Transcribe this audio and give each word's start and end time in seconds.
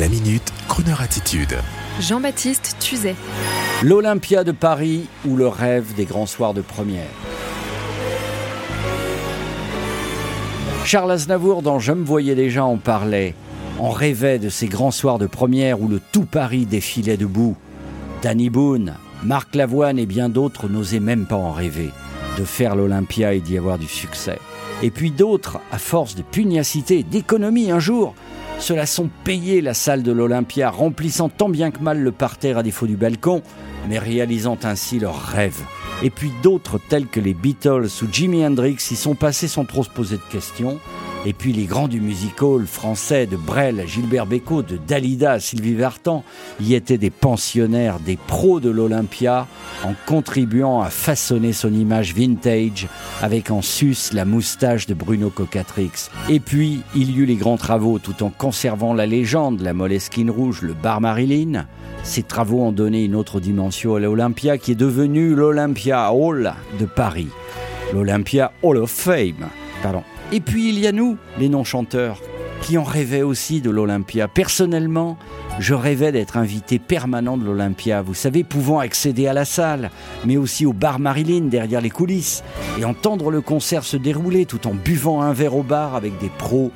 La 0.00 0.08
minute, 0.08 0.54
Kroneur 0.68 1.02
attitude. 1.02 1.54
Jean-Baptiste 2.00 2.76
Tuzet. 2.80 3.14
L'Olympia 3.82 4.42
de 4.42 4.50
Paris 4.50 5.06
ou 5.26 5.36
le 5.36 5.46
rêve 5.46 5.94
des 5.94 6.06
grands 6.06 6.24
soirs 6.24 6.54
de 6.54 6.62
première. 6.62 7.10
Charles 10.86 11.10
Aznavour 11.10 11.60
dans 11.60 11.78
Je 11.78 11.92
me 11.92 12.06
voyais 12.06 12.34
déjà 12.34 12.64
en 12.64 12.78
parlait. 12.78 13.34
On 13.78 13.90
rêvait 13.90 14.38
de 14.38 14.48
ces 14.48 14.66
grands 14.66 14.92
soirs 14.92 15.18
de 15.18 15.26
première 15.26 15.82
où 15.82 15.88
le 15.88 16.00
tout 16.10 16.24
Paris 16.24 16.64
défilait 16.64 17.18
debout. 17.18 17.54
Danny 18.22 18.48
Boone, 18.48 18.94
Marc 19.22 19.54
Lavoine 19.54 19.98
et 19.98 20.06
bien 20.06 20.30
d'autres 20.30 20.68
n'osaient 20.68 21.00
même 21.00 21.26
pas 21.26 21.36
en 21.36 21.52
rêver 21.52 21.90
de 22.38 22.44
faire 22.44 22.76
l'Olympia 22.76 23.34
et 23.34 23.40
d'y 23.40 23.58
avoir 23.58 23.78
du 23.78 23.88
succès. 23.88 24.38
Et 24.82 24.90
puis 24.90 25.10
d'autres, 25.10 25.60
à 25.70 25.76
force 25.76 26.14
de 26.14 26.22
pugnacité 26.22 27.00
et 27.00 27.02
d'économie 27.02 27.70
un 27.70 27.78
jour, 27.78 28.14
ceux-là 28.62 28.86
sont 28.86 29.10
payés 29.24 29.60
la 29.60 29.74
salle 29.74 30.04
de 30.04 30.12
l'Olympia, 30.12 30.70
remplissant 30.70 31.28
tant 31.28 31.48
bien 31.48 31.72
que 31.72 31.80
mal 31.80 31.98
le 32.00 32.12
parterre 32.12 32.58
à 32.58 32.62
défaut 32.62 32.86
du 32.86 32.96
balcon, 32.96 33.42
mais 33.88 33.98
réalisant 33.98 34.56
ainsi 34.62 35.00
leurs 35.00 35.20
rêves. 35.20 35.62
Et 36.04 36.10
puis 36.10 36.30
d'autres, 36.44 36.78
tels 36.78 37.08
que 37.08 37.18
les 37.18 37.34
Beatles 37.34 37.88
ou 38.02 38.06
Jimi 38.12 38.46
Hendrix, 38.46 38.76
y 38.92 38.94
sont 38.94 39.16
passés 39.16 39.48
sans 39.48 39.64
trop 39.64 39.82
se 39.82 39.90
poser 39.90 40.16
de 40.16 40.22
questions. 40.30 40.78
Et 41.24 41.34
puis 41.34 41.52
les 41.52 41.66
grands 41.66 41.86
du 41.86 42.00
music 42.00 42.42
hall 42.42 42.66
français, 42.66 43.26
de 43.26 43.36
Brel 43.36 43.84
Gilbert 43.86 44.26
Bécaud, 44.26 44.62
de 44.62 44.76
Dalida 44.76 45.38
Sylvie 45.38 45.74
Vartan, 45.74 46.24
y 46.60 46.74
étaient 46.74 46.98
des 46.98 47.10
pensionnaires, 47.10 48.00
des 48.00 48.16
pros 48.16 48.58
de 48.58 48.70
l'Olympia, 48.70 49.46
en 49.84 49.94
contribuant 50.06 50.80
à 50.80 50.90
façonner 50.90 51.52
son 51.52 51.72
image 51.72 52.12
vintage 52.12 52.88
avec 53.20 53.52
en 53.52 53.62
sus 53.62 54.10
la 54.12 54.24
moustache 54.24 54.88
de 54.88 54.94
Bruno 54.94 55.30
Cocatrix. 55.30 56.08
Et 56.28 56.40
puis, 56.40 56.82
il 56.96 57.12
y 57.12 57.20
eut 57.20 57.26
les 57.26 57.36
grands 57.36 57.56
travaux 57.56 58.00
tout 58.00 58.24
en 58.24 58.30
conservant 58.30 58.92
la 58.92 59.06
légende, 59.06 59.60
la 59.60 59.74
Moleskine 59.74 60.30
rouge, 60.30 60.62
le 60.62 60.74
bar 60.74 61.00
Marilyn. 61.00 61.66
Ces 62.02 62.24
travaux 62.24 62.62
ont 62.62 62.72
donné 62.72 63.04
une 63.04 63.14
autre 63.14 63.38
dimension 63.38 63.94
à 63.94 64.00
l'Olympia 64.00 64.58
qui 64.58 64.72
est 64.72 64.76
devenue 64.76 65.36
l'Olympia 65.36 66.12
Hall 66.12 66.52
de 66.80 66.84
Paris. 66.84 67.28
L'Olympia 67.94 68.50
Hall 68.62 68.78
of 68.78 68.90
Fame. 68.90 69.48
Pardon. 69.84 70.02
Et 70.32 70.40
puis 70.40 70.70
il 70.70 70.78
y 70.78 70.86
a 70.86 70.92
nous, 70.92 71.18
les 71.38 71.50
non-chanteurs, 71.50 72.18
qui 72.62 72.78
en 72.78 72.84
rêvaient 72.84 73.22
aussi 73.22 73.60
de 73.60 73.68
l'Olympia. 73.68 74.28
Personnellement, 74.28 75.18
je 75.58 75.74
rêvais 75.74 76.10
d'être 76.10 76.38
invité 76.38 76.78
permanent 76.78 77.36
de 77.36 77.44
l'Olympia, 77.44 78.00
vous 78.00 78.14
savez, 78.14 78.42
pouvant 78.42 78.78
accéder 78.78 79.26
à 79.26 79.34
la 79.34 79.44
salle, 79.44 79.90
mais 80.24 80.38
aussi 80.38 80.64
au 80.64 80.72
bar 80.72 80.98
Marilyn 80.98 81.48
derrière 81.48 81.82
les 81.82 81.90
coulisses, 81.90 82.42
et 82.78 82.86
entendre 82.86 83.30
le 83.30 83.42
concert 83.42 83.84
se 83.84 83.98
dérouler 83.98 84.46
tout 84.46 84.66
en 84.66 84.72
buvant 84.72 85.20
un 85.20 85.34
verre 85.34 85.54
au 85.54 85.62
bar 85.62 85.96
avec 85.96 86.18
des 86.18 86.30
pros 86.30 86.70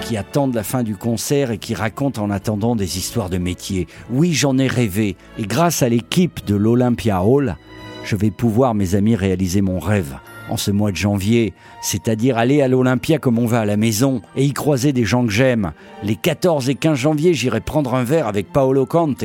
qui 0.00 0.16
attendent 0.16 0.54
la 0.54 0.62
fin 0.62 0.82
du 0.82 0.96
concert 0.96 1.50
et 1.50 1.58
qui 1.58 1.74
racontent 1.74 2.22
en 2.22 2.30
attendant 2.30 2.76
des 2.76 2.96
histoires 2.96 3.28
de 3.28 3.36
métier. 3.38 3.88
Oui, 4.10 4.32
j'en 4.32 4.56
ai 4.56 4.68
rêvé, 4.68 5.16
et 5.38 5.46
grâce 5.46 5.82
à 5.82 5.90
l'équipe 5.90 6.46
de 6.46 6.54
l'Olympia 6.54 7.22
Hall, 7.22 7.56
je 8.04 8.16
vais 8.16 8.30
pouvoir, 8.30 8.74
mes 8.74 8.94
amis, 8.94 9.16
réaliser 9.16 9.60
mon 9.60 9.80
rêve 9.80 10.16
en 10.48 10.56
ce 10.56 10.70
mois 10.70 10.90
de 10.90 10.96
janvier, 10.96 11.54
c'est-à-dire 11.80 12.38
aller 12.38 12.62
à 12.62 12.68
l'Olympia 12.68 13.18
comme 13.18 13.38
on 13.38 13.46
va 13.46 13.60
à 13.60 13.64
la 13.64 13.76
maison 13.76 14.22
et 14.36 14.44
y 14.44 14.52
croiser 14.52 14.92
des 14.92 15.04
gens 15.04 15.24
que 15.24 15.32
j'aime. 15.32 15.72
Les 16.02 16.16
14 16.16 16.68
et 16.68 16.74
15 16.74 16.98
janvier, 16.98 17.34
j'irai 17.34 17.60
prendre 17.60 17.94
un 17.94 18.04
verre 18.04 18.26
avec 18.26 18.52
Paolo 18.52 18.86
Conte. 18.86 19.24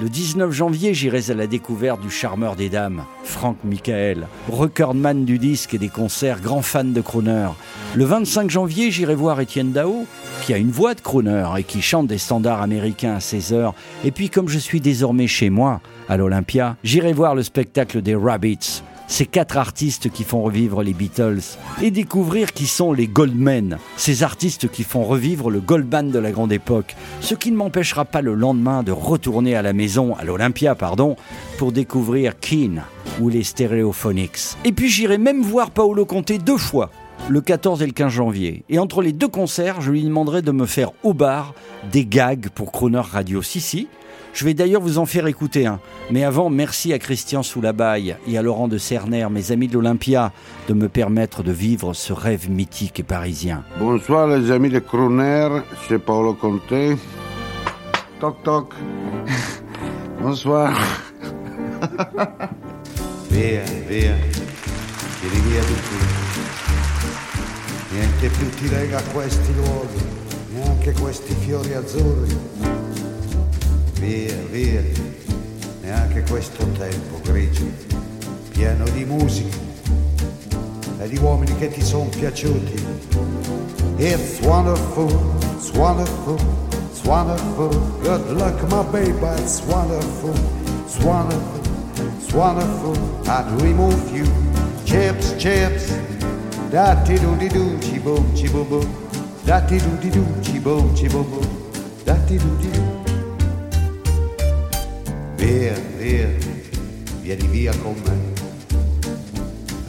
Le 0.00 0.08
19 0.08 0.50
janvier, 0.52 0.94
j'irai 0.94 1.30
à 1.30 1.34
la 1.34 1.46
découverte 1.46 2.00
du 2.00 2.10
charmeur 2.10 2.56
des 2.56 2.70
dames, 2.70 3.04
Franck 3.24 3.58
Michael, 3.62 4.26
recordman 4.48 5.26
du 5.26 5.38
disque 5.38 5.74
et 5.74 5.78
des 5.78 5.90
concerts, 5.90 6.40
grand 6.40 6.62
fan 6.62 6.94
de 6.94 7.00
crooner. 7.02 7.48
Le 7.94 8.04
25 8.04 8.50
janvier, 8.50 8.90
j'irai 8.90 9.14
voir 9.14 9.38
Étienne 9.40 9.72
Dao, 9.72 10.06
qui 10.42 10.54
a 10.54 10.56
une 10.56 10.70
voix 10.70 10.94
de 10.94 11.00
crooner 11.02 11.46
et 11.58 11.62
qui 11.62 11.82
chante 11.82 12.06
des 12.06 12.18
standards 12.18 12.62
américains 12.62 13.16
à 13.16 13.20
16 13.20 13.52
heures. 13.52 13.74
Et 14.02 14.10
puis, 14.10 14.30
comme 14.30 14.48
je 14.48 14.58
suis 14.58 14.80
désormais 14.80 15.26
chez 15.26 15.50
moi, 15.50 15.80
à 16.08 16.16
l'Olympia, 16.16 16.76
j'irai 16.82 17.12
voir 17.12 17.34
le 17.34 17.42
spectacle 17.42 18.00
des 18.00 18.14
Rabbits, 18.14 18.82
ces 19.08 19.26
quatre 19.26 19.56
artistes 19.56 20.10
qui 20.10 20.24
font 20.24 20.42
revivre 20.42 20.82
les 20.82 20.94
Beatles 20.94 21.42
et 21.82 21.90
découvrir 21.90 22.52
qui 22.52 22.66
sont 22.66 22.92
les 22.92 23.06
Goldmen, 23.06 23.78
ces 23.96 24.22
artistes 24.22 24.70
qui 24.70 24.84
font 24.84 25.04
revivre 25.04 25.50
le 25.50 25.60
Goldman 25.60 26.10
de 26.10 26.18
la 26.18 26.30
grande 26.30 26.52
époque, 26.52 26.96
ce 27.20 27.34
qui 27.34 27.50
ne 27.50 27.56
m'empêchera 27.56 28.04
pas 28.04 28.22
le 28.22 28.34
lendemain 28.34 28.82
de 28.82 28.92
retourner 28.92 29.54
à 29.54 29.62
la 29.62 29.72
maison, 29.72 30.14
à 30.16 30.24
l'Olympia, 30.24 30.74
pardon, 30.74 31.16
pour 31.58 31.72
découvrir 31.72 32.38
Keane 32.38 32.82
ou 33.20 33.28
les 33.28 33.44
Stereophonics. 33.44 34.56
Et 34.64 34.72
puis 34.72 34.88
j'irai 34.88 35.18
même 35.18 35.42
voir 35.42 35.70
Paolo 35.70 36.06
Conte 36.06 36.32
deux 36.32 36.58
fois 36.58 36.90
le 37.28 37.40
14 37.40 37.82
et 37.82 37.86
le 37.86 37.92
15 37.92 38.12
janvier. 38.12 38.64
Et 38.68 38.78
entre 38.78 39.02
les 39.02 39.12
deux 39.12 39.28
concerts, 39.28 39.80
je 39.80 39.90
lui 39.90 40.02
demanderai 40.02 40.42
de 40.42 40.50
me 40.50 40.66
faire 40.66 40.90
au 41.02 41.14
bar 41.14 41.54
des 41.90 42.04
gags 42.04 42.48
pour 42.54 42.72
Croner 42.72 43.00
Radio 43.00 43.42
Sissi. 43.42 43.88
Je 44.32 44.44
vais 44.44 44.54
d'ailleurs 44.54 44.80
vous 44.80 44.98
en 44.98 45.06
faire 45.06 45.26
écouter 45.26 45.66
un. 45.66 45.78
Mais 46.10 46.24
avant, 46.24 46.48
merci 46.50 46.92
à 46.92 46.98
Christian 46.98 47.42
Soulabaille 47.42 48.16
et 48.26 48.38
à 48.38 48.42
Laurent 48.42 48.68
de 48.68 48.78
Cerner, 48.78 49.26
mes 49.30 49.52
amis 49.52 49.68
de 49.68 49.74
l'Olympia, 49.74 50.32
de 50.68 50.74
me 50.74 50.88
permettre 50.88 51.42
de 51.42 51.52
vivre 51.52 51.92
ce 51.92 52.12
rêve 52.12 52.50
mythique 52.50 53.00
et 53.00 53.02
parisien. 53.02 53.64
Bonsoir 53.78 54.26
les 54.28 54.50
amis 54.50 54.70
de 54.70 54.78
Croner, 54.78 55.48
c'est 55.88 55.98
Paolo 55.98 56.34
Conte. 56.34 56.98
Toc 58.20 58.42
toc. 58.42 58.74
Bonsoir. 60.22 60.72
via, 63.30 63.62
via, 63.88 64.14
tiri 65.20 65.40
via 65.48 65.60
tutti. 65.60 66.22
Niente 67.92 68.28
più 68.28 68.48
ti 68.50 68.68
lega 68.70 68.98
a 68.98 69.02
questi 69.02 69.54
luoghi, 69.54 70.02
neanche 70.54 70.92
questi 70.92 71.34
fiori 71.34 71.74
azzurri. 71.74 72.71
Via, 74.02 74.34
via, 74.50 74.82
neanche 75.80 76.24
questo 76.28 76.66
tempo 76.76 77.20
grigio, 77.22 77.64
pieno 78.50 78.82
di 78.88 79.04
musica 79.04 79.56
e 80.98 81.08
di 81.08 81.18
uomini 81.18 81.56
che 81.56 81.70
ti 81.70 81.80
sono 81.80 82.08
piaciuti. 82.08 82.84
It's 83.98 84.40
wonderful, 84.40 85.08
it's 85.54 85.70
wonderful, 85.76 86.36
it's 86.90 87.04
wonderful. 87.04 87.68
Good 88.00 88.28
luck, 88.32 88.60
my 88.68 88.82
baby, 88.90 89.40
it's 89.40 89.62
wonderful, 89.66 90.34
it's 90.84 90.98
wonderful, 90.98 91.60
it's 92.18 92.32
wonderful. 92.32 92.96
I 93.28 93.44
dream 93.56 93.78
of 93.78 94.12
you. 94.12 94.26
Chips, 94.84 95.36
chips, 95.38 95.92
da 96.70 96.96
ti 97.04 97.16
do 97.20 97.36
di 97.36 97.46
do, 97.46 97.78
chi 97.78 98.00
boom, 98.00 98.32
chi 98.32 98.48
boom 98.48 98.68
boom, 98.68 98.86
da 99.44 99.60
ti 99.60 99.78
do 99.78 99.96
di 100.00 100.10
do, 100.10 100.24
chi 100.40 100.58
boom, 100.58 100.92
chi 100.92 101.06
boom 101.06 101.30
boom, 101.30 101.46
da 102.02 102.16
ti 102.26 102.36
do 102.36 102.56
di 102.56 102.68
do. 102.68 103.11
Via, 105.42 105.74
via, 105.98 106.28
vieni 107.20 107.46
via 107.48 107.72
con 107.82 108.00
me. 108.06 108.16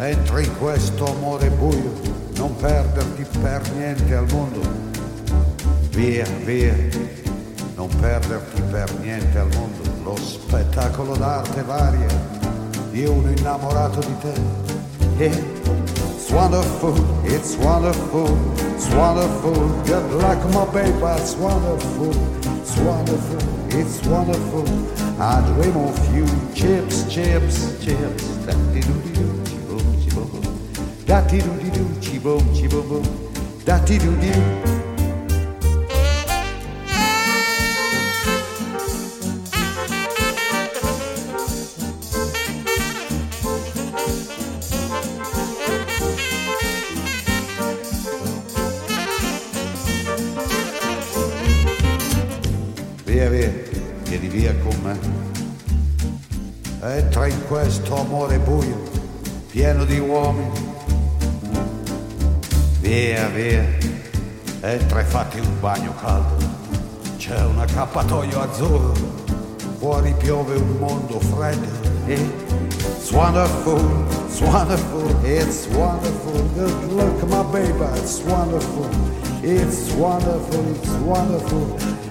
Entra 0.09 0.39
in 0.39 0.49
questo 0.57 1.05
amore 1.05 1.47
buio, 1.51 1.91
non 2.37 2.55
perderti 2.55 3.23
per 3.39 3.61
niente 3.77 4.15
al 4.15 4.25
mondo. 4.31 4.61
Via, 5.91 6.25
via, 6.43 6.75
non 7.75 7.87
perderti 7.99 8.61
per 8.71 8.97
niente 8.99 9.37
al 9.37 9.49
mondo. 9.53 9.83
Lo 10.03 10.15
spettacolo 10.15 11.15
d'arte 11.15 11.61
varia 11.61 12.07
di 12.89 13.05
uno 13.05 13.29
innamorato 13.29 13.99
di 13.99 14.17
te. 14.21 14.33
It's 15.23 16.31
wonderful, 16.31 16.95
it's 17.25 17.55
wonderful, 17.57 18.35
it's 18.75 18.87
wonderful. 18.87 19.67
Good 19.83 20.13
luck, 20.13 20.43
my 20.45 20.65
baby, 20.71 21.21
it's 21.21 21.35
wonderful, 21.35 22.11
it's 22.73 22.81
wonderful, 22.81 23.79
it's 23.79 24.07
wonderful. 24.07 24.65
I 25.21 25.41
dream 25.53 25.77
of 25.77 26.15
you, 26.15 26.25
chips, 26.55 27.03
chips, 27.07 27.85
chips. 27.85 28.23
Da-di-do-di-do, 28.45 29.27
chi-boom, 29.45 29.85
chi-boom, 30.01 31.05
Da-di-do-di-do, 31.05 31.85
chi-boom, 32.01 32.53
chi-boom, 32.53 33.03
Da-di-do-di-do. 33.63 34.41
Via, 34.63 34.72
via, 53.33 53.51
vieni 54.03 54.27
via 54.27 54.55
con 54.59 54.75
me. 54.83 54.99
Entra 56.81 57.27
in 57.27 57.47
questo 57.47 57.99
amore 57.99 58.37
buio, 58.37 58.77
pieno 59.49 59.85
di 59.85 59.97
uomini. 59.97 60.51
Via, 62.79 63.27
via, 63.29 63.65
entra 64.61 64.99
e 64.99 65.03
fatti 65.03 65.39
un 65.39 65.59
bagno 65.59 65.95
caldo. 65.99 66.51
C'è 67.17 67.43
un 67.43 67.59
accappatoio 67.59 68.41
azzurro, 68.41 68.93
fuori 69.79 70.13
piove 70.17 70.55
un 70.55 70.77
mondo 70.77 71.19
freddo. 71.19 71.81
It's 72.05 73.11
wonderful, 73.11 73.79
it's 74.27 74.41
wonderful, 74.41 75.25
it's 75.25 75.65
wonderful. 75.67 76.43
Good 76.53 76.91
look, 76.91 77.23
my 77.23 77.43
baby, 77.51 77.97
it's 77.97 78.19
wonderful. 78.27 78.89
It's 79.41 79.91
wonderful, 79.93 80.75
it's 80.75 80.89
wonderful. 81.03 82.02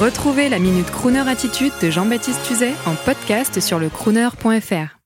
Retrouvez 0.00 0.48
la 0.48 0.58
Minute 0.58 0.90
Crooner 0.90 1.28
Attitude 1.28 1.72
de 1.82 1.90
Jean-Baptiste 1.90 2.42
Tuzet 2.44 2.72
en 2.86 2.94
podcast 2.94 3.60
sur 3.60 3.78
le 3.78 3.88
crooner.fr. 3.88 4.99